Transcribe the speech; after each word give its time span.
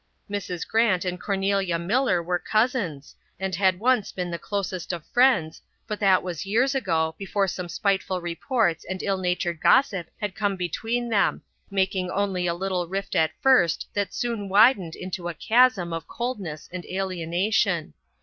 Mrs. 0.27 0.67
Grant 0.67 1.05
and 1.05 1.21
Cornelia 1.21 1.77
Millar 1.77 2.23
were 2.23 2.39
cousins, 2.39 3.15
and 3.39 3.53
had 3.53 3.79
once 3.79 4.11
been 4.11 4.31
the 4.31 4.39
closest 4.39 4.91
of 4.91 5.05
friends, 5.05 5.61
but 5.85 5.99
that 5.99 6.23
was 6.23 6.43
years 6.43 6.73
ago, 6.73 7.13
before 7.19 7.47
some 7.47 7.69
spiteful 7.69 8.19
reports 8.19 8.83
and 8.83 9.03
ill 9.03 9.19
natured 9.19 9.59
gossip 9.61 10.07
had 10.19 10.33
come 10.33 10.55
between 10.55 11.09
them, 11.09 11.43
making 11.69 12.09
only 12.09 12.47
a 12.47 12.55
little 12.55 12.87
rift 12.87 13.15
at 13.15 13.29
first 13.41 13.85
that 13.93 14.11
soon 14.11 14.49
widened 14.49 14.95
into 14.95 15.27
a 15.27 15.35
chasm 15.35 15.93
of 15.93 16.07
coldness 16.07 16.67
and 16.73 16.83
alienation. 16.87 17.93